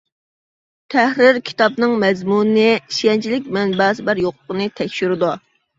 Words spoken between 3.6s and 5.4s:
مەنبەسى بار يوقلۇقىنى تەكشۈرىدۇ.